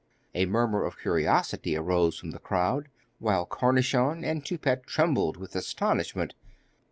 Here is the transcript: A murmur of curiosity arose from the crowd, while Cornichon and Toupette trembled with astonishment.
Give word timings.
A 0.33 0.47
murmur 0.47 0.83
of 0.83 0.97
curiosity 0.97 1.77
arose 1.77 2.17
from 2.17 2.31
the 2.31 2.39
crowd, 2.39 2.87
while 3.19 3.45
Cornichon 3.45 4.23
and 4.23 4.43
Toupette 4.43 4.87
trembled 4.87 5.37
with 5.37 5.55
astonishment. 5.55 6.33